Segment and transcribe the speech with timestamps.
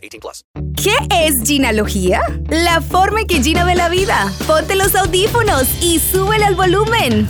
[0.00, 0.44] 18 plus.
[0.82, 2.20] ¿Qué es ginealogía?
[2.48, 4.32] La forma en que Gina ve la vida.
[4.46, 7.28] Ponte los audífonos y súbele al volumen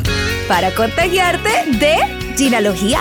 [0.48, 1.96] para contagiarte de
[2.36, 3.00] ginealogía.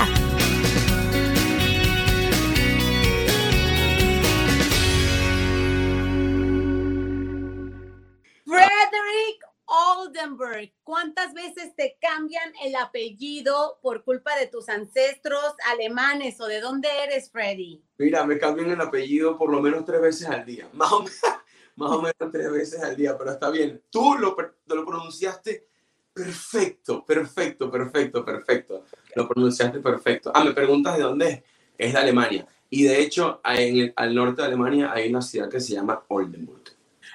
[12.29, 17.81] Cambian el apellido por culpa de tus ancestros alemanes o de dónde eres, Freddy?
[17.97, 20.69] Mira, me cambian el apellido por lo menos tres veces al día.
[20.73, 21.19] Más o menos,
[21.75, 23.81] más o menos tres veces al día, pero está bien.
[23.89, 24.35] Tú lo,
[24.67, 25.67] lo pronunciaste
[26.13, 28.85] perfecto, perfecto, perfecto, perfecto.
[29.15, 30.31] Lo pronunciaste perfecto.
[30.33, 31.43] Ah, me preguntas de dónde es.
[31.77, 32.45] Es de Alemania.
[32.69, 36.03] Y de hecho, en el- al norte de Alemania hay una ciudad que se llama
[36.09, 36.61] Oldenburg.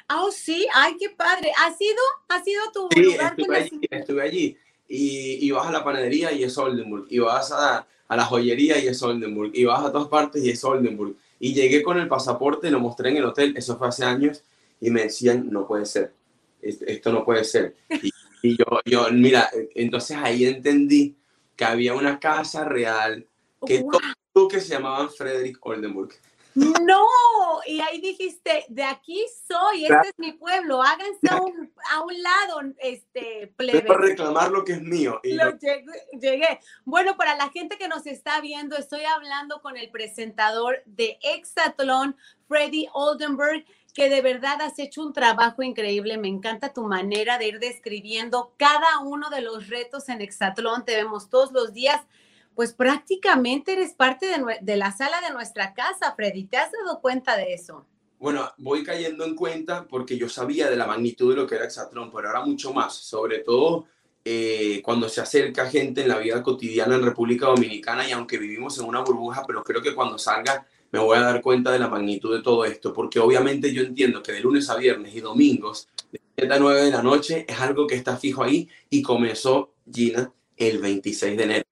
[0.09, 1.53] Ah, oh, sí, ay, qué padre.
[1.57, 4.59] ¿Ha sido, ha sido tu Sí, lugar estuve allí, estuve allí.
[4.89, 7.07] Y, y vas a la panadería y es Oldenburg.
[7.09, 9.51] Y vas a, a la joyería y es Oldenburg.
[9.55, 11.15] Y vas a todas partes y es Oldenburg.
[11.41, 14.43] Y llegué con el pasaporte, lo mostré en el hotel, eso fue hace años,
[14.81, 16.13] y me decían, no puede ser,
[16.63, 17.75] es- esto no puede ser.
[18.03, 18.11] Y,
[18.43, 21.17] y yo, yo, mira, entonces ahí entendí
[21.57, 23.27] que había una casa real
[23.67, 24.01] que Guau.
[24.33, 26.15] todo que se llamaban Frederick Oldenburg.
[26.55, 27.05] No,
[27.67, 32.23] y ahí dijiste, de aquí soy, este es mi pueblo, háganse a un, a un
[32.23, 33.91] lado, este, plebe.
[33.91, 35.21] a reclamar lo que es mío.
[35.25, 35.85] Y lo- llegué,
[36.21, 36.61] llegué.
[36.85, 42.17] Bueno, para la gente que nos está viendo, estoy hablando con el presentador de Exatlón,
[42.47, 46.19] Freddy Oldenburg, que de verdad has hecho un trabajo increíble.
[46.19, 50.85] Me encanta tu manera de ir describiendo cada uno de los retos en Exatlón.
[50.85, 52.01] Te vemos todos los días.
[52.55, 54.27] Pues prácticamente eres parte
[54.61, 56.45] de, la sala de nuestra casa, Freddy.
[56.45, 57.85] ¿Te has dado cuenta de eso?
[58.19, 61.64] Bueno, voy cayendo en cuenta porque yo sabía de la magnitud de lo que era
[61.64, 63.87] Exatlón, pero ahora mucho más, sobre todo
[64.25, 68.79] eh, cuando se acerca gente en la vida cotidiana en República Dominicana y aunque vivimos
[68.79, 71.89] en una burbuja, pero creo que cuando salga me voy a dar cuenta de la
[71.89, 75.89] magnitud de todo esto, porque obviamente yo entiendo que de lunes a viernes y domingos,
[76.13, 79.75] de 7 a 9 de la noche, es algo que está fijo ahí y comenzó
[79.93, 81.64] Gina el 26 de enero,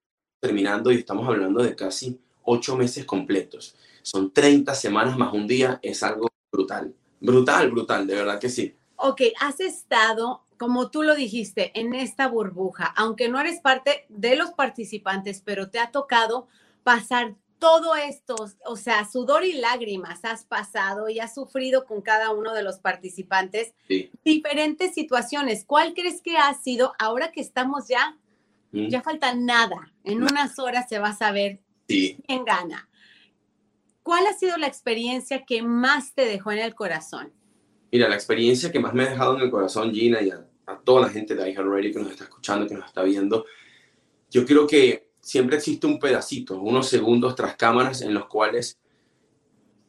[0.46, 3.76] terminando y estamos hablando de casi 8 meses completos.
[4.02, 6.92] Son 30 semanas más un día, es algo brutal.
[7.20, 8.74] Brutal, brutal, de verdad que sí.
[8.96, 14.34] Ok, has estado, como tú lo dijiste, en esta burbuja, aunque no eres parte de
[14.34, 16.48] los participantes, pero te ha tocado
[16.82, 18.34] pasar todo esto,
[18.66, 22.80] o sea, sudor y lágrimas has pasado y has sufrido con cada uno de los
[22.80, 24.10] participantes Sí.
[24.24, 25.64] diferentes situaciones.
[25.64, 28.18] ¿Cuál crees que ha sido, ahora que estamos ya,
[28.72, 32.16] Mm, ya falta nada, en unas horas se va a saber Sí.
[32.26, 32.88] quién gana?
[34.02, 37.32] ¿Cuál ha sido la experiencia que más te dejó en el corazón?
[37.92, 40.78] Mira, la experiencia que más me ha dejado en el corazón, Gina, y a, a
[40.80, 43.44] toda la gente de iHeartRadio que nos está escuchando, que nos está viendo,
[44.30, 48.78] yo creo que siempre existe un pedacito, unos segundos tras cámaras en los cuales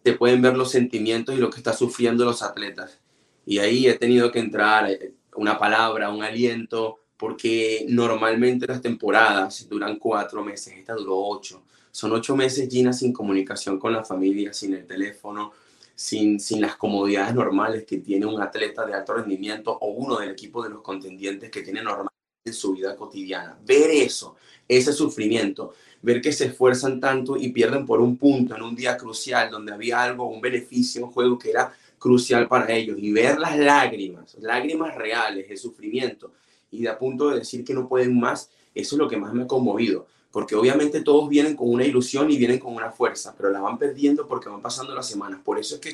[0.03, 2.99] se pueden ver los sentimientos y lo que están sufriendo los atletas.
[3.45, 9.65] Y ahí he tenido que entrar eh, una palabra, un aliento, porque normalmente las temporadas
[9.69, 11.63] duran cuatro meses, esta duró ocho.
[11.89, 15.53] Son ocho meses, Gina, sin comunicación con la familia, sin el teléfono,
[15.95, 20.31] sin, sin las comodidades normales que tiene un atleta de alto rendimiento o uno del
[20.31, 22.11] equipo de los contendientes que tiene normalmente
[22.43, 23.57] en su vida cotidiana.
[23.65, 24.35] Ver eso,
[24.67, 28.97] ese sufrimiento, ver que se esfuerzan tanto y pierden por un punto en un día
[28.97, 33.39] crucial donde había algo, un beneficio, un juego que era crucial para ellos y ver
[33.39, 36.33] las lágrimas, lágrimas reales, el sufrimiento
[36.73, 39.33] y de a punto de decir que no pueden más, eso es lo que más
[39.33, 43.33] me ha conmovido, porque obviamente todos vienen con una ilusión y vienen con una fuerza,
[43.37, 45.41] pero la van perdiendo porque van pasando las semanas.
[45.43, 45.93] Por eso es que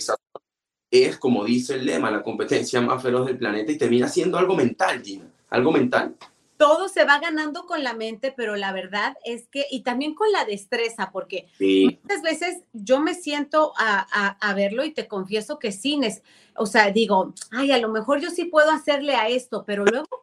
[0.92, 4.56] es, como dice el lema, la competencia más feroz del planeta y termina siendo algo
[4.56, 6.16] mental, Gina, algo mental.
[6.58, 10.32] todo se va ganando con la mente, pero la verdad es que, y también con
[10.32, 15.08] la destreza, porque Sí, muchas veces yo me siento a, a- a verlo y te
[15.08, 16.22] confieso que sí, nes-
[16.56, 20.19] o sea, digo, ay, a lo mejor yo sí puedo hacerle a esto, pero luego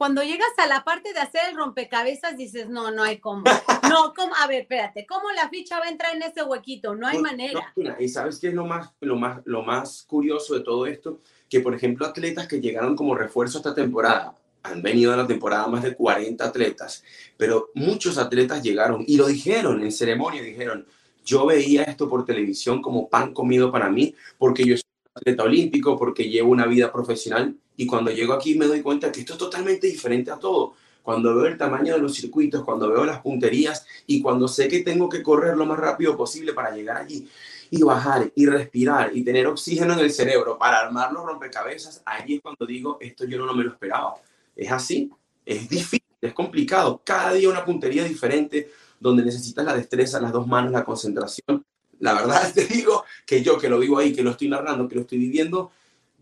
[0.00, 3.44] cuando llegas a la parte de hacer el rompecabezas dices, no, no hay cómo,
[3.90, 6.94] no, cómo, a ver, espérate, ¿cómo la ficha va a entrar en ese huequito?
[6.94, 7.70] No hay No, manera.
[7.76, 11.20] no, y sabes qué es lo más, lo, más, lo más curioso de todo esto,
[11.50, 15.66] que por ejemplo atletas que llegaron como refuerzo esta temporada, han venido a la temporada
[15.66, 17.04] más de 40 atletas,
[17.36, 20.86] pero muchos atletas llegaron y lo dijeron en ceremonia, dijeron,
[21.26, 24.76] yo veía esto por televisión como pan comido para mí, porque yo
[25.14, 29.20] atleta olímpico, porque llevo una vida profesional y cuando llego aquí me doy cuenta que
[29.20, 30.74] esto es totalmente diferente a todo.
[31.02, 34.80] Cuando veo el tamaño de los circuitos, cuando veo las punterías y cuando sé que
[34.80, 37.28] tengo que correr lo más rápido posible para llegar allí
[37.70, 42.36] y bajar y respirar y tener oxígeno en el cerebro para armar los rompecabezas, allí
[42.36, 44.16] es cuando digo, esto yo no me lo esperaba.
[44.56, 45.10] Es así,
[45.46, 47.00] es difícil, es complicado.
[47.04, 51.64] Cada día una puntería diferente, donde necesitas la destreza, las dos manos, la concentración.
[52.00, 54.96] La verdad te digo que yo que lo vivo ahí, que lo estoy narrando, que
[54.96, 55.70] lo estoy viviendo,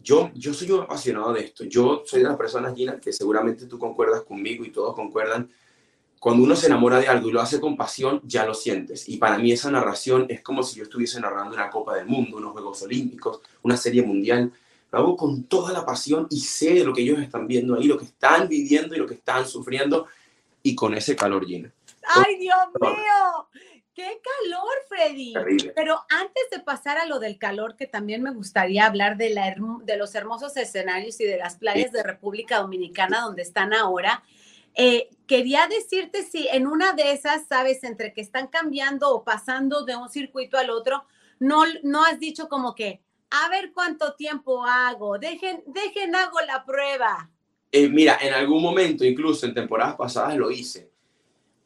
[0.03, 1.65] yo, yo soy un apasionado de esto.
[1.65, 5.51] Yo soy de las personas, Gina, que seguramente tú concuerdas conmigo y todos concuerdan.
[6.21, 9.09] Cuando uno se enamora de algo y lo hace con pasión, ya lo sientes.
[9.09, 12.39] Y para mí esa narración es como si yo estuviese narrando una Copa del Mundo,
[12.39, 14.53] unos Juegos Olímpicos, una serie mundial.
[14.91, 17.85] Lo hago con toda la pasión y sé de lo que ellos están viendo ahí,
[17.85, 20.07] lo que están viviendo y lo que están sufriendo.
[20.63, 21.73] Y con ese calor, Gina.
[22.03, 23.49] ¡Ay, Dios mío!
[23.99, 25.35] ¡Qué calor, Freddy!
[25.75, 29.57] Pero antes de pasar a lo del calor, que también me gustaría hablar de, la,
[29.83, 34.23] de los hermosos escenarios y de las playas de República Dominicana donde están ahora,
[34.77, 39.85] eh, quería decirte si en una de esas, sabes, entre que están cambiando o pasando
[39.85, 41.05] de un circuito al otro,
[41.41, 46.65] no, no has dicho como que, a ver cuánto tiempo hago, dejen, dejen hago la
[46.65, 47.33] prueba.
[47.73, 50.89] Eh, mira, en algún momento, incluso en temporadas pasadas lo hice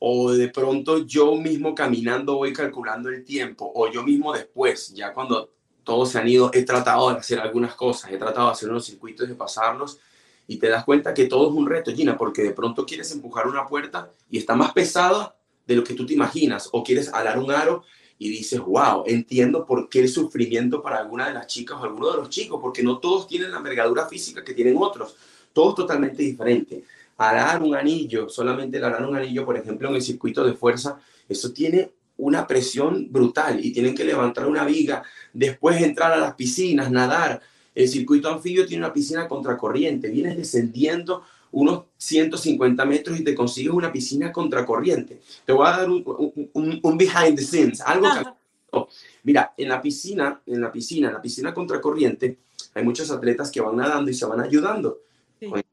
[0.05, 5.13] o de pronto yo mismo caminando voy calculando el tiempo, o yo mismo después, ya
[5.13, 5.53] cuando
[5.85, 8.85] todos se han ido, he tratado de hacer algunas cosas, he tratado de hacer unos
[8.85, 10.01] circuitos, de pasarlos,
[10.49, 13.47] y te das cuenta que todo es un reto, Gina, porque de pronto quieres empujar
[13.47, 15.37] una puerta y está más pesada
[15.69, 17.85] de lo que tú te imaginas, o quieres alar un aro
[18.19, 22.11] y dices, wow, entiendo por qué el sufrimiento para alguna de las chicas o alguno
[22.11, 25.15] de los chicos, porque no todos tienen la envergadura física que tienen otros,
[25.53, 26.83] todos totalmente diferentes
[27.29, 30.99] arar un anillo, solamente el un anillo, por ejemplo, en el circuito de fuerza,
[31.29, 35.03] eso tiene una presión brutal y tienen que levantar una viga,
[35.33, 37.41] después entrar a las piscinas, nadar.
[37.75, 41.23] El circuito anfibio tiene una piscina contracorriente, vienes descendiendo
[41.53, 45.21] unos 150 metros y te consigues una piscina contracorriente.
[45.45, 48.79] Te voy a dar un, behind the scenes, algo que...
[49.25, 52.39] Mira, en la piscina, en la piscina, en la piscina contracorriente,
[52.75, 54.99] hay muchos atletas que van nadando y se van ayudando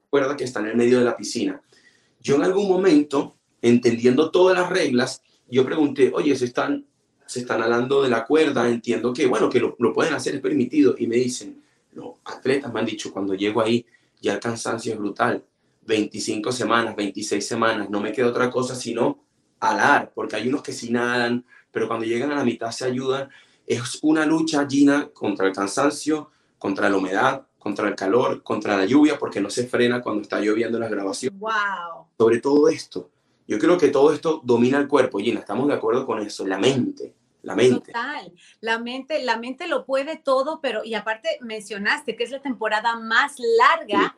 [0.09, 1.61] cuerda que está en el medio de la piscina.
[2.21, 6.85] Yo en algún momento, entendiendo todas las reglas, yo pregunté, oye, se están,
[7.25, 10.95] se están alando de la cuerda, entiendo que, bueno, que lo, pueden hacer, es permitido.
[10.97, 11.63] Y me dicen,
[11.93, 13.85] los atletas me han dicho, cuando llego ahí,
[14.21, 15.43] ya el cansancio es brutal.
[15.85, 19.23] 25 semanas, 26 semanas, no me queda otra cosa sino
[19.59, 23.29] alar, porque hay unos que sí nadan, pero cuando llegan a la mitad se ayudan.
[23.65, 28.85] Es una lucha, Gina, contra el cansancio, contra la humedad, contra el calor, contra la
[28.85, 31.39] lluvia, porque no se frena cuando está lloviendo las grabaciones.
[31.39, 32.07] Wow.
[32.17, 33.11] Sobre todo esto,
[33.47, 36.57] yo creo que todo esto domina el cuerpo, Gina, estamos de acuerdo con eso, la
[36.57, 37.13] mente.
[37.43, 37.93] La mente.
[37.93, 38.33] Total.
[38.59, 42.99] La mente, la mente lo puede todo, pero y aparte mencionaste que es la temporada
[42.99, 44.17] más larga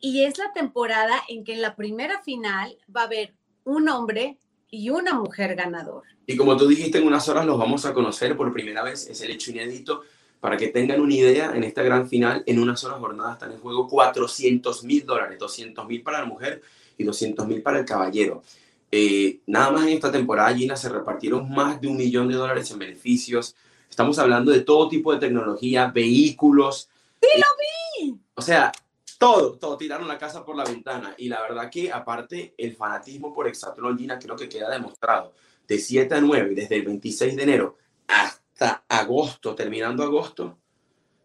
[0.00, 3.34] y es la temporada en que en la primera final va a haber
[3.64, 4.38] un hombre
[4.68, 6.02] y una mujer ganador.
[6.26, 9.20] Y como tú dijiste, en unas horas los vamos a conocer por primera vez, es
[9.20, 10.02] el hecho inédito
[10.40, 13.60] para que tengan una idea, en esta gran final, en una sola jornada están en
[13.60, 16.62] juego 400 mil dólares, 200 mil para la mujer
[16.96, 18.42] y 200 mil para el caballero.
[18.90, 22.70] Eh, nada más en esta temporada, Gina, se repartieron más de un millón de dólares
[22.70, 23.54] en beneficios.
[23.88, 26.88] Estamos hablando de todo tipo de tecnología, vehículos.
[27.20, 28.18] ¡Sí, lo vi!
[28.34, 28.72] O sea,
[29.18, 31.14] todo, todo, tiraron la casa por la ventana.
[31.18, 35.34] Y la verdad que, aparte, el fanatismo por Exatlón, Gina, creo que queda demostrado.
[35.68, 37.76] De 7 a 9, desde el 26 de enero
[38.08, 38.39] hasta
[38.88, 40.58] agosto, terminando agosto,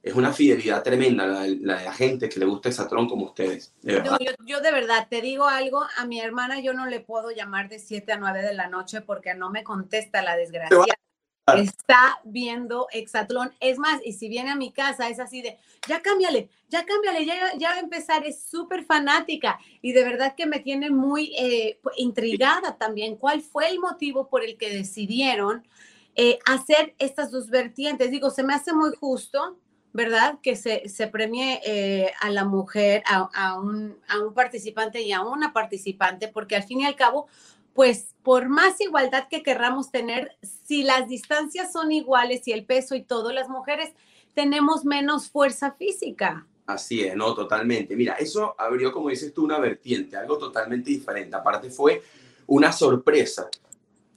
[0.05, 3.73] es una fidelidad tremenda la, de la gente que le gusta Exatlón como ustedes.
[3.81, 7.79] yo, de verdad te digo algo, a mi hermana yo no le puedo llamar de
[7.79, 10.93] 7 a 9 de la noche porque no me contesta la desgracia.
[11.57, 13.51] Está viendo Exatlón.
[13.59, 17.25] Es más, y si viene a mi casa es así de, ya cámbiale, ya cámbiale,
[17.25, 18.25] ya, ya va a empezar.
[18.27, 23.15] Es súper fanática y de verdad que me tiene muy eh, intrigada también.
[23.15, 25.65] ¿Cuál fue el motivo por el que decidieron
[26.15, 28.09] eh, hacer estas dos vertientes.
[28.11, 29.57] Digo, se me hace muy justo,
[29.93, 30.39] ¿verdad?
[30.41, 35.53] Que se, premie eh, a la mujer, a, un, a un participante y a una
[35.53, 37.27] participante, porque al fin y al cabo,
[37.73, 42.95] pues por más igualdad que querramos tener, si las distancias son iguales y el peso
[42.95, 43.93] y todo, las mujeres
[44.33, 46.45] tenemos menos fuerza física.
[46.65, 47.95] Así es, no, totalmente.
[47.95, 51.35] Mira, eso abrió, como dices tú, una vertiente, algo totalmente diferente.
[51.35, 52.01] Aparte fue
[52.47, 53.49] una sorpresa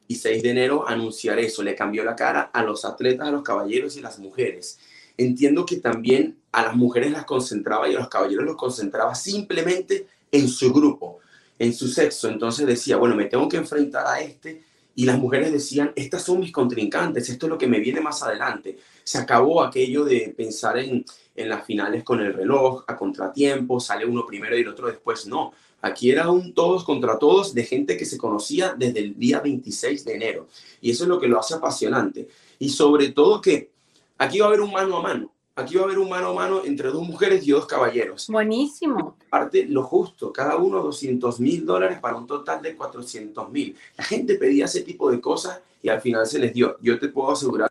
[0.09, 1.63] y 6 de enero anunciar eso.
[1.63, 4.81] Le cambió la cara a los atletas, a los caballeros y las mujeres.
[5.17, 10.07] Entiendo que también a las mujeres las concentraba y a los caballeros los concentraba simplemente
[10.33, 11.19] en su grupo,
[11.59, 12.29] en su sexo.
[12.29, 14.63] Entonces decía, bueno, me tengo que enfrentar a este
[14.95, 18.21] y las mujeres decían, estas son mis contrincantes, esto es lo que me viene más
[18.25, 18.79] adelante.
[19.05, 21.05] Se acabó aquello de pensar en,
[21.37, 25.27] en las finales con el reloj, a contratiempo, sale uno primero y el otro después.
[25.27, 29.41] No, aquí era un todos contra todos de gente que se conocía desde el día
[29.41, 30.49] 26 de enero.
[30.81, 32.29] Y eso es lo que lo hace apasionante.
[32.59, 33.71] Y sobre todo que
[34.19, 35.33] aquí va a haber un mano a mano.
[35.55, 38.29] Aquí va a haber un mano a mano entre dos mujeres y dos caballeros.
[38.29, 39.17] Buenísimo.
[39.29, 43.77] Parte lo justo, cada uno 200 mil dólares para un total de 400 mil.
[43.97, 46.77] La gente pedía ese tipo de cosas y al final se les dio.
[46.81, 47.69] Yo te puedo asegurar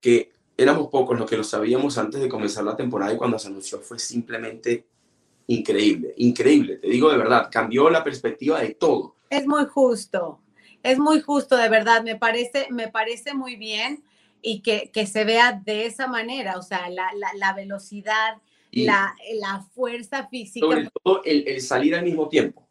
[0.00, 3.48] que éramos pocos los que lo sabíamos antes de comenzar la temporada y cuando se
[3.48, 4.84] anunció fue simplemente
[5.46, 6.76] increíble, increíble.
[6.76, 9.16] Te digo de verdad, cambió la perspectiva de todo.
[9.30, 10.40] Es muy justo,
[10.82, 12.02] es muy justo, de verdad.
[12.02, 14.04] Me parece, me parece muy bien
[14.40, 18.38] y que, que se vea de esa manera, o sea, la, la, la velocidad,
[18.70, 20.66] Y la, la fuerza física.
[20.66, 22.66] sobre todo el, el salir al mismo tiempo.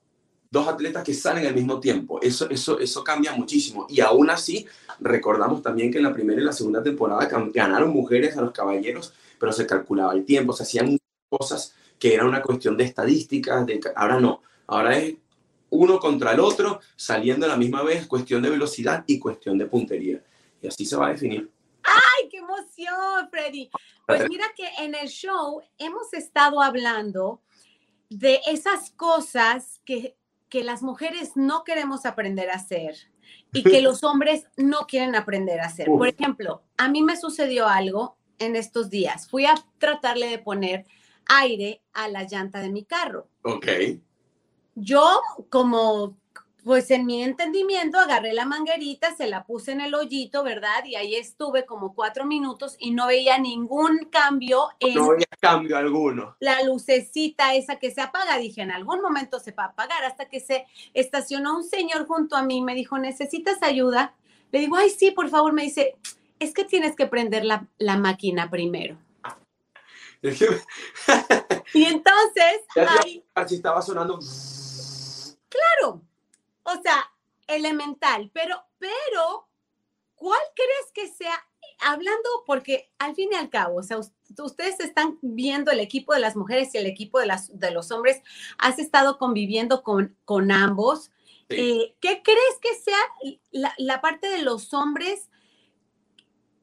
[0.49, 2.19] Dos atletas que salen al mismo tiempo.
[2.21, 3.85] Eso, eso, eso cambia muchísimo.
[3.87, 4.65] Y aún así,
[4.99, 9.13] recordamos también que en la primera y la segunda temporada ganaron mujeres a los caballeros,
[9.39, 10.97] pero se calculaba el tiempo, se hacían
[11.29, 13.63] cosas que era una cuestión de estadísticas.
[13.63, 14.41] De, ahora no.
[14.65, 15.13] Ahora es
[15.69, 19.67] uno contra el otro, saliendo a la misma vez, cuestión de velocidad y cuestión de
[19.67, 20.19] puntería.
[20.63, 21.51] Y así se va a definir.
[21.83, 23.69] ¡Ay, qué emoción, Freddy!
[24.07, 27.39] Pues mira que en el show hemos estado hablando
[28.09, 30.17] de esas cosas que,
[30.49, 32.95] que las mujeres no queremos aprender a hacer
[33.53, 35.85] y que los hombres no quieren aprender a hacer.
[35.85, 39.29] Por ejemplo, a mí me sucedió algo en estos días.
[39.29, 40.87] Fui a tratarle de poner
[41.27, 43.27] aire a la llanta de mi carro.
[43.43, 43.67] Ok.
[44.75, 46.15] Yo, como,
[46.63, 50.85] pues en mi entendimiento, agarré la manguerita, se la puse en el hoyito, ¿verdad?
[50.85, 55.77] Y ahí estuve como cuatro minutos y no veía ningún cambio en No había cambio
[55.77, 56.35] alguno.
[56.39, 58.37] la lucecita esa que se apaga.
[58.37, 62.35] Dije, en algún momento se va a apagar hasta que se estacionó un señor junto
[62.35, 62.61] a mí.
[62.61, 64.13] Me dijo, ¿necesitas ayuda?
[64.51, 65.51] Le digo, ay, sí, por favor.
[65.53, 65.95] Me dice,
[66.39, 68.97] es que tienes que prender la, la máquina primero.
[71.73, 72.61] Y entonces,
[73.05, 74.19] ahí, Así estaba sonando.
[75.49, 76.01] claro,
[76.63, 77.09] o sea,
[77.47, 79.47] elemental, pero, pero,
[80.15, 81.33] ¿cuál crees que sea?
[81.79, 86.13] Hablando, porque al fin y al cabo, o sea, us- ustedes están viendo el equipo
[86.13, 88.21] de las mujeres y el equipo de, las, de los hombres,
[88.57, 91.09] has estado conviviendo con, con ambos.
[91.49, 91.55] Sí.
[91.57, 92.99] Eh, ¿Qué crees que sea
[93.51, 95.29] la, la parte de los hombres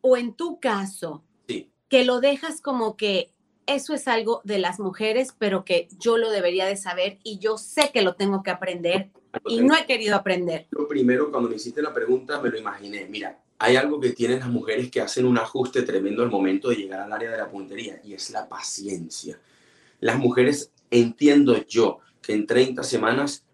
[0.03, 1.73] o en tu caso, Sí.
[1.89, 3.33] que lo dejas como que
[3.69, 7.59] eso es algo de las mujeres, pero que yo lo debería de saber y yo
[7.59, 9.11] sé que lo tengo que aprender
[9.47, 10.67] y no he querido aprender?
[10.71, 13.07] Lo primero, cuando me hiciste la pregunta, me lo imaginé.
[13.09, 16.77] Mira, hay algo que tienen las mujeres que hacen un ajuste tremendo al momento de
[16.77, 19.39] llegar al área de la puntería y es la paciencia.
[20.01, 23.45] Las mujeres, entiendo yo, que en 30 semanas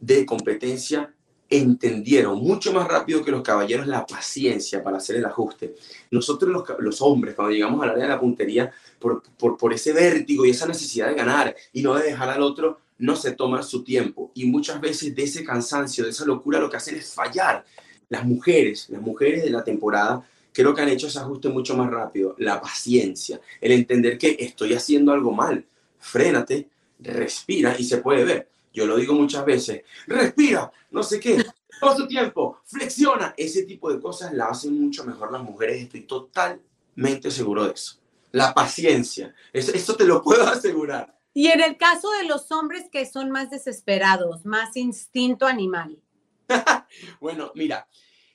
[0.00, 1.14] de competencia
[1.50, 5.74] entendieron mucho más rápido que los caballeros la paciencia para hacer el ajuste.
[6.10, 10.50] Nosotros los, hombres, cuando llegamos al área de la puntería, por, por, ese vértigo y
[10.50, 14.30] esa necesidad de ganar y no de dejar al otro, no se toma su tiempo.
[14.34, 17.64] Y muchas veces de ese cansancio, de esa locura, lo que hacen es fallar.
[18.10, 21.90] Las mujeres, las mujeres de la temporada, creo que han hecho ese ajuste mucho más
[21.90, 22.34] rápido.
[22.38, 25.64] La paciencia, el entender que estoy haciendo algo mal.
[25.98, 28.48] Frénate, respira y se puede ver.
[28.78, 31.44] Yo lo digo muchas veces, respira, no sé qué,
[31.80, 33.34] todo su tiempo, flexiona.
[33.36, 37.98] Ese tipo de cosas la hacen mucho mejor las mujeres, estoy totalmente seguro de eso.
[38.30, 41.12] La paciencia, eso, eso te lo puedo asegurar.
[41.34, 45.98] Y en el caso de los hombres que son más desesperados, más instinto animal.
[47.20, 47.88] Bueno, mira,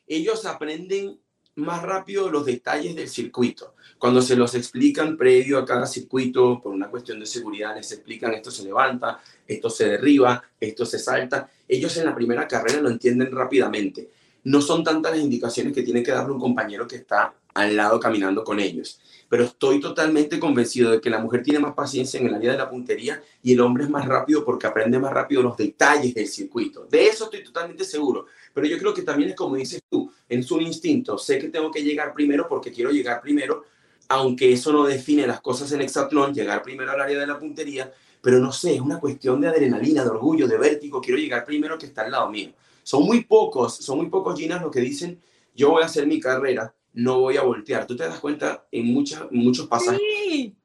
[0.06, 1.20] ellos aprenden
[1.56, 3.76] más rápido los detalles del circuito.
[3.98, 8.34] Cuando se los explican previo a cada circuito, por una cuestión de seguridad, les explican
[8.34, 11.50] esto se levanta, esto se derriba, esto se salta.
[11.68, 14.10] Ellos en la primera carrera lo entienden rápidamente.
[14.46, 18.00] No son tantas las indicaciones que tiene que darle un compañero que está al lado
[18.00, 19.00] caminando con ellos.
[19.30, 22.58] Pero estoy totalmente convencido de que la mujer tiene más paciencia en el área de
[22.58, 26.28] la puntería y el hombre es más rápido porque aprende más rápido los detalles del
[26.28, 26.86] circuito.
[26.90, 28.26] De eso estoy totalmente seguro.
[28.54, 31.18] Pero yo creo que también es como dices tú, es un instinto.
[31.18, 33.64] Sé que tengo que llegar primero porque quiero llegar primero,
[34.10, 37.92] aunque eso no define las cosas en hexatlón, llegar primero al área de la puntería,
[38.22, 41.02] pero no sé, es una cuestión de adrenalina, de orgullo, de vértigo.
[41.02, 42.52] Quiero llegar primero que está al lado mío.
[42.84, 45.20] Son muy pocos, son muy pocos Ginas los que dicen,
[45.56, 47.88] yo voy a hacer mi carrera, no voy a voltear.
[47.88, 50.56] Tú te das cuenta en muchas, muchos pasajes Sí.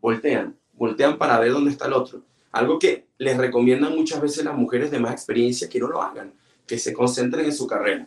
[0.00, 2.22] voltean, voltean para ver dónde está el otro.
[2.52, 6.32] Algo que les recomiendan muchas veces las mujeres de más experiencia que no lo hagan,
[6.66, 8.06] que se concentren en su carrera.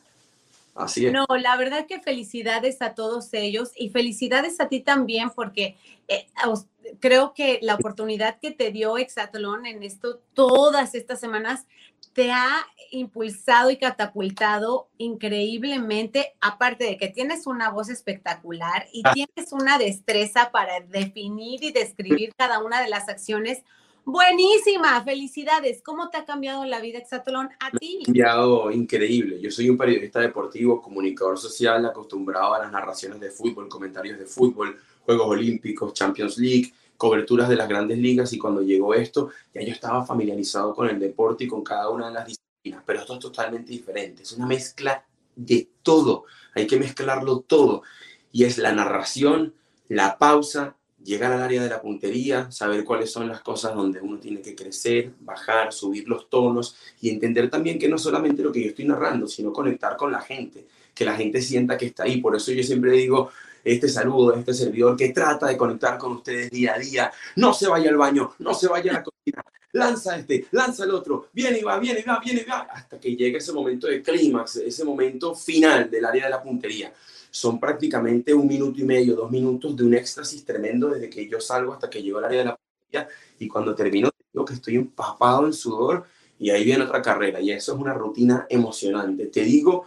[0.76, 1.12] Así es.
[1.14, 5.76] No, la verdad que felicidades a todos ellos y felicidades a ti también porque
[6.08, 6.66] eh, os-
[7.00, 11.66] creo que la oportunidad que te dio Exatlón en esto todas estas semanas
[12.14, 19.14] te ha impulsado y catapultado increíblemente, aparte de que tienes una voz espectacular y Ah.
[19.14, 23.60] tienes una destreza para definir y describir cada una de las acciones.
[24.08, 25.82] Buenísima, felicidades.
[25.84, 28.04] ¿Cómo te ha cambiado la vida Exatlón a ti?
[28.06, 29.42] cambiado increíble.
[29.42, 34.26] Yo soy un periodista deportivo, comunicador social, acostumbrado a las narraciones de fútbol, comentarios de
[34.26, 39.62] fútbol, Juegos Olímpicos, Champions League, coberturas de las grandes ligas y cuando llegó esto ya
[39.62, 43.16] yo estaba familiarizado con el deporte y con cada una de las disciplinas, pero esto
[43.16, 46.24] es totalmente diferente, es una mezcla de todo,
[46.56, 47.84] hay que mezclarlo todo
[48.32, 49.54] y es la narración,
[49.90, 54.20] la pausa, llegar al área de la puntería, saber cuáles son las cosas donde uno
[54.20, 58.62] tiene que crecer, bajar, subir los tonos y entender también que no solamente lo que
[58.62, 62.20] yo estoy narrando, sino conectar con la gente, que la gente sienta que está ahí.
[62.20, 63.32] Por eso yo siempre digo,
[63.64, 67.70] este saludo, este servidor que trata de conectar con ustedes día a día, no se
[67.70, 71.60] vaya al baño, no se vaya a la cocina, lanza este, lanza el otro, viene
[71.60, 74.58] y va, viene y va, viene y va, hasta que llegue ese momento de clímax,
[74.58, 76.92] ese momento final del área de la puntería.
[77.38, 81.40] Son prácticamente un minuto y medio, dos minutos de un éxtasis tremendo desde que yo
[81.40, 84.78] salgo hasta que llego al área de la puntería y cuando termino digo que estoy
[84.78, 86.06] empapado en sudor
[86.40, 87.40] y ahí viene otra carrera.
[87.40, 89.28] Y eso es una rutina emocionante.
[89.28, 89.86] Te digo,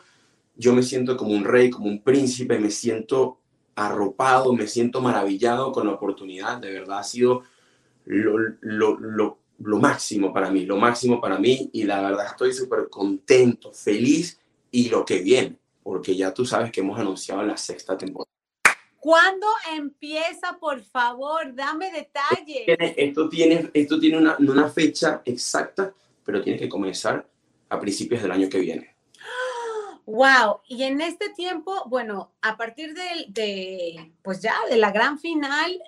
[0.54, 3.38] yo me siento como un rey, como un príncipe, me siento
[3.74, 7.42] arropado, me siento maravillado con la oportunidad, de verdad ha sido
[8.04, 11.68] lo, lo, lo, lo máximo para mí, lo máximo para mí.
[11.72, 14.38] Y la verdad estoy súper contento, feliz
[14.70, 18.30] y lo que viene, porque ya tú sabes que hemos anunciado la sexta temporada.
[18.98, 20.58] ¿Cuándo empieza?
[20.60, 22.64] Por favor, dame detalles.
[22.96, 25.92] Esto tiene, esto tiene una, una fecha exacta,
[26.24, 27.26] pero tiene que comenzar
[27.70, 28.94] a principios del año que viene.
[30.06, 35.18] Wow, y en este tiempo, bueno, a partir de, de, pues ya, de la gran
[35.20, 35.80] final,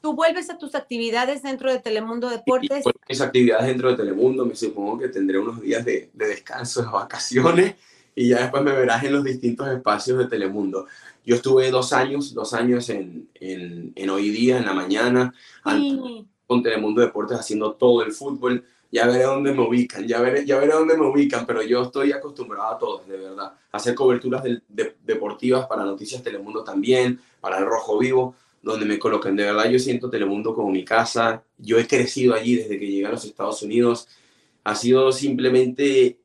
[0.00, 2.84] tú vuelves a tus actividades dentro de Telemundo Y Deportes.
[2.84, 6.82] por mis actividades dentro de Telemundo, me supongo que tendré unos días de, de descanso,
[6.82, 7.74] de vacaciones,
[8.14, 10.86] y ya después me verás en los distintos espacios de Telemundo.
[11.26, 15.32] Yo estuve dos años, dos años en, en, en Hoy Día, en la mañana,
[15.66, 16.26] Sí.
[16.46, 18.64] con Telemundo Deportes haciendo todo el fútbol.
[18.92, 22.12] Ya veré dónde me ubican, ya veré, ya veré dónde me ubican, pero yo estoy
[22.12, 23.52] acostumbrado a todo, de verdad.
[23.72, 28.86] A hacer coberturas del- de- deportivas para Noticias Telemundo también, para el Rojo Vivo, donde
[28.86, 29.34] me coloquen.
[29.34, 31.42] De verdad, yo siento Telemundo como mi casa.
[31.58, 34.06] Yo he crecido allí desde que llegué a los Estados Unidos.
[34.62, 36.18] Ha sido simplemente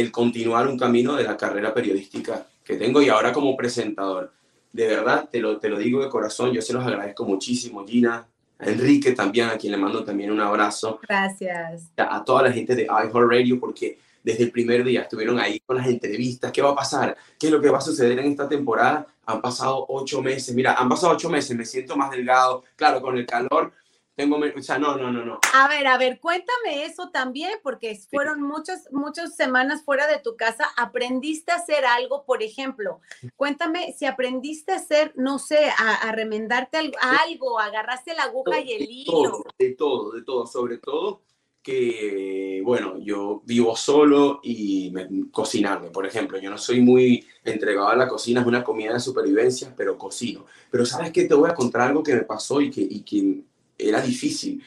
[0.00, 4.32] el continuar un camino de la carrera periodística que tengo y ahora como presentador.
[4.72, 8.26] De verdad, te lo, te lo digo de corazón, yo se los agradezco muchísimo, Gina,
[8.58, 11.84] a Enrique también, a quien le mando también un abrazo, Gracias.
[11.96, 15.76] a, a toda la gente de iHeartRadio, porque desde el primer día estuvieron ahí con
[15.78, 17.16] las entrevistas, ¿qué va a pasar?
[17.38, 19.06] ¿Qué es lo que va a suceder en esta temporada?
[19.26, 23.16] Han pasado ocho meses, mira, han pasado ocho meses, me siento más delgado, claro, con
[23.16, 23.72] el calor,
[24.18, 25.38] tengo, o sea, no, no, no, no.
[25.54, 30.36] A ver, a ver, cuéntame eso también, porque fueron muchas, muchas semanas fuera de tu
[30.36, 30.66] casa.
[30.76, 33.00] ¿Aprendiste a hacer algo, por ejemplo?
[33.36, 38.24] Cuéntame si aprendiste a hacer, no sé, a, a remendarte al- a algo, agarraste la
[38.24, 39.12] aguja y el hilo.
[39.12, 41.22] todo, de todo, de todo, sobre todo
[41.62, 47.88] que, bueno, yo vivo solo y me- cocinarme, por ejemplo, yo no soy muy entregado
[47.88, 50.46] a la cocina, es una comida de supervivencia, pero cocino.
[50.70, 53.42] Pero sabes que te voy a contar algo que me pasó y que, y que
[53.78, 54.62] era difícil.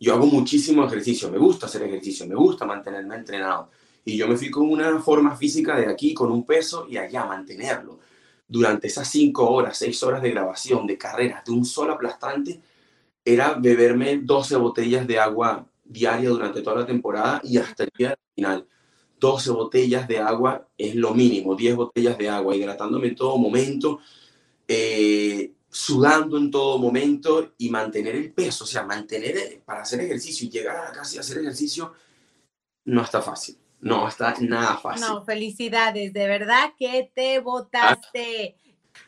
[0.00, 3.70] Yo hago muchísimo ejercicio, me gusta hacer ejercicio, me gusta mantenerme entrenado.
[4.04, 7.24] Y yo me fui con una forma física de aquí, con un peso y allá,
[7.24, 7.98] mantenerlo.
[8.46, 12.60] Durante esas cinco horas, seis horas de grabación, de carreras, de un solo aplastante,
[13.24, 18.18] era beberme 12 botellas de agua diaria durante toda la temporada y hasta el día
[18.34, 18.66] final.
[19.20, 23.98] 12 botellas de agua es lo mínimo, 10 botellas de agua, hidratándome en todo momento,
[24.66, 30.00] eh, sudando en todo momento y mantener el peso, o sea, mantener el- para hacer
[30.00, 31.92] ejercicio y llegar a la casa y hacer ejercicio
[32.86, 35.06] no está fácil, no está nada fácil.
[35.06, 38.56] No, felicidades, de verdad que te votaste.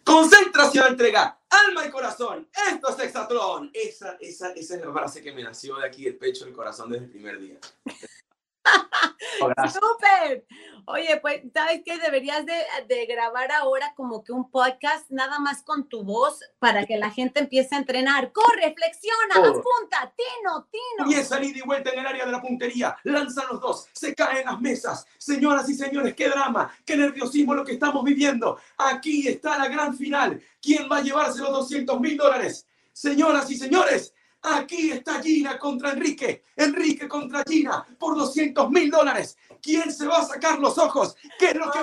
[0.04, 2.48] Concentración, entrega, alma y corazón.
[2.70, 3.70] Esto es Hexatlón.
[3.74, 6.90] Esa, esa, esa es la frase que me nació de aquí del pecho del corazón
[6.90, 7.58] desde el primer día.
[9.42, 9.68] Oh.
[9.68, 10.44] ¡Súper!
[10.86, 11.98] Oye, pues, ¿sabes qué?
[11.98, 12.54] Deberías de,
[12.88, 17.10] de grabar ahora como que un podcast nada más con tu voz para que la
[17.10, 18.32] gente empiece a entrenar.
[18.32, 19.60] ¡Corre, flexiona, Todo.
[19.60, 20.12] apunta!
[20.16, 21.10] ¡Tino, tino!
[21.10, 22.96] Y es salida y vuelta en el área de la puntería.
[23.04, 25.06] Lanzan los dos, se caen las mesas.
[25.16, 28.58] Señoras y señores, qué drama, qué nerviosismo lo que estamos viviendo.
[28.76, 30.42] Aquí está la gran final.
[30.60, 32.66] ¿Quién va a llevarse los 200 mil dólares?
[32.92, 36.44] Señoras y señores, aquí está Gina contra Enrique.
[36.56, 39.36] Enrique contra Gina por 200 mil dólares.
[39.62, 41.16] ¿Quién se va a sacar los ojos?
[41.38, 41.80] ¿Qué es lo que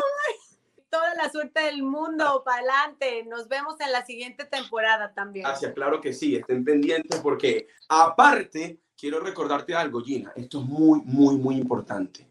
[0.90, 2.44] toda la suerte del mundo.
[2.44, 3.24] Para adelante.
[3.26, 5.46] Nos vemos en la siguiente temporada también.
[5.46, 6.36] Gracias, claro que sí.
[6.36, 10.32] Estén pendientes porque aparte, quiero recordarte algo, Gina.
[10.36, 12.28] Esto es muy, muy, muy importante.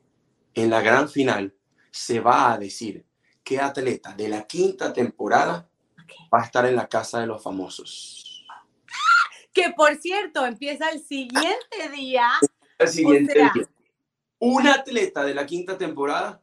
[0.54, 1.54] En la gran final
[1.90, 3.04] se va a decir
[3.42, 5.68] qué atleta de la quinta temporada
[6.32, 8.25] va a estar en la casa de los famosos.
[9.56, 12.28] Que por cierto, empieza el siguiente día.
[12.78, 13.66] El siguiente sea- día.
[14.38, 16.42] Un atleta de la quinta temporada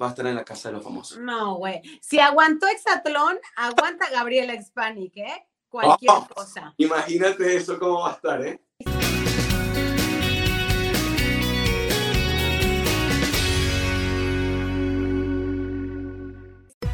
[0.00, 1.16] va a estar en la casa de los famosos.
[1.18, 1.80] No, güey.
[2.02, 5.48] Si aguantó Exatlón, aguanta Gabriela Hispanic, ¿eh?
[5.70, 6.28] Cualquier Oh.
[6.34, 6.74] cosa.
[6.76, 8.60] Imagínate eso cómo va a estar, ¿eh?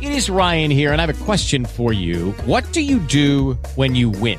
[0.01, 2.31] It is Ryan here, and I have a question for you.
[2.47, 4.39] What do you do when you win?